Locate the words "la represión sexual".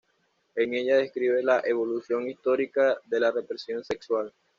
3.19-4.33